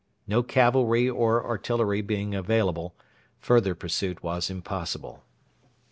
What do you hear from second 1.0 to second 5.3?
or artillery being available, further pursuit was impossible.